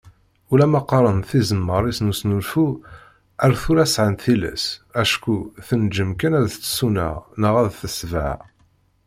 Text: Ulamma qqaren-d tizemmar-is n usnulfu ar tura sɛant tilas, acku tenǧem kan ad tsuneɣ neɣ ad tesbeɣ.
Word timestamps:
Ulamma 0.53 0.81
qqaren-d 0.83 1.25
tizemmar-is 1.29 1.99
n 2.01 2.11
usnulfu 2.11 2.65
ar 3.43 3.53
tura 3.61 3.85
sɛant 3.93 4.21
tilas, 4.23 4.63
acku 5.01 5.35
tenǧem 5.67 6.11
kan 6.19 6.37
ad 6.39 6.47
tsuneɣ 6.57 7.13
neɣ 7.41 7.53
ad 7.61 7.69
tesbeɣ. 7.79 8.37